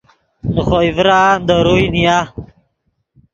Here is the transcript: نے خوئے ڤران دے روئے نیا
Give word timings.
نے 0.53 0.61
خوئے 0.67 0.89
ڤران 0.97 1.33
دے 1.47 1.55
روئے 1.65 1.85
نیا 1.93 2.17